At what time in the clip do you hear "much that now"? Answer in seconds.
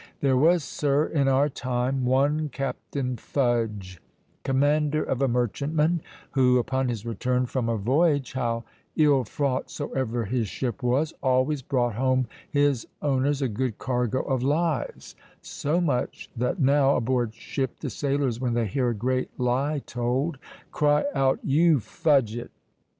15.79-16.95